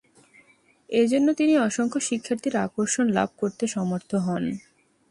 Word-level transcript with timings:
এজন্য 0.89 1.27
তিনি 1.33 1.53
অসংখ্য 1.59 1.99
শিক্ষার্থীর 1.99 2.55
আকর্ষণ 2.57 3.05
লাভ 3.09 3.29
করতে 3.37 3.63
সমর্থ 3.67 4.11
হন। 4.25 4.43